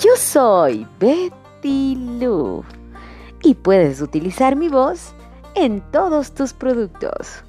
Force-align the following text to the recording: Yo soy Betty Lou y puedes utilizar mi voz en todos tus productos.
Yo 0.00 0.16
soy 0.16 0.86
Betty 0.98 1.94
Lou 1.94 2.64
y 3.42 3.54
puedes 3.54 4.00
utilizar 4.00 4.56
mi 4.56 4.70
voz 4.70 5.14
en 5.54 5.82
todos 5.90 6.32
tus 6.32 6.54
productos. 6.54 7.44